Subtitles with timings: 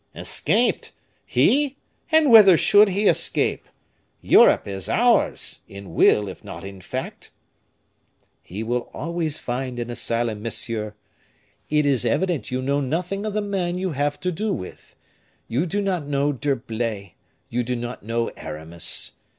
[0.15, 0.93] "Escaped!
[1.27, 1.77] he!
[2.11, 3.67] and whither should he escape?
[4.19, 7.29] Europe is ours, in will, if not in fact."
[8.41, 10.95] "He will always find an asylum, monsieur.
[11.69, 14.95] It is evident you know nothing of the man you have to do with.
[15.47, 17.13] You do not know D'Herblay;
[17.49, 19.11] you do not know Aramis.